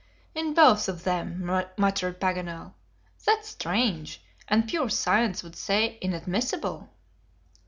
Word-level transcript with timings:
"In 0.33 0.55
both 0.55 0.89
of 0.89 1.03
them!" 1.03 1.45
muttered 1.77 2.19
Paganel; 2.19 2.73
"that's 3.23 3.49
strange, 3.49 4.19
and 4.47 4.67
pure 4.67 4.89
science 4.89 5.43
would 5.43 5.55
say 5.55 5.99
inadmissible." 6.01 6.89